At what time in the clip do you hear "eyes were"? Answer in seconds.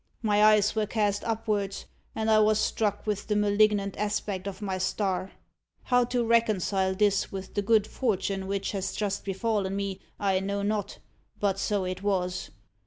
0.43-0.87